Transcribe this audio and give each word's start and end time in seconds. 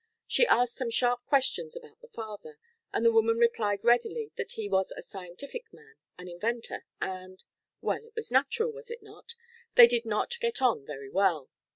She 0.25 0.47
asked 0.47 0.77
some 0.77 0.89
sharp 0.89 1.23
questions 1.27 1.75
about 1.75 2.01
the 2.01 2.07
father, 2.07 2.57
and 2.91 3.05
the 3.05 3.11
woman 3.11 3.37
replied 3.37 3.83
readily 3.83 4.31
that 4.35 4.53
he 4.53 4.67
was 4.67 4.89
a 4.91 5.03
scientific 5.03 5.71
man, 5.71 5.93
an 6.17 6.27
inventor, 6.27 6.85
and 6.99 7.43
well, 7.81 8.03
it 8.03 8.15
was 8.15 8.31
natural, 8.31 8.71
was 8.73 8.89
it 8.89 9.03
not? 9.03 9.35
they 9.75 9.85
did 9.85 10.05
not 10.07 10.39
get 10.39 10.59
on 10.59 10.87
very 10.87 11.11
well. 11.11 11.51